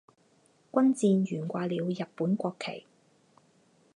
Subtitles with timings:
[0.73, 2.87] 军舰悬挂了日本国旗。